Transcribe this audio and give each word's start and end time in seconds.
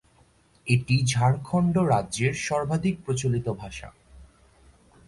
এটি 0.67 0.95
ঝাড়খণ্ড 1.05 1.75
রাজ্যের 1.77 2.33
সর্বাধিক 2.39 2.95
প্রচলিত 3.05 3.47
ভাষা। 3.53 3.89